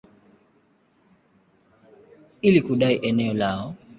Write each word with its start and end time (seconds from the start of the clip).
ili 2.41 2.61
kudai 2.61 2.99
eneo 3.03 3.33
lao. 3.33 3.75